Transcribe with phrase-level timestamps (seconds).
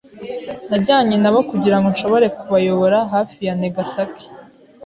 [0.69, 4.25] Najyanye nabo kugirango nshobore kubayobora hafi ya Nagasaki.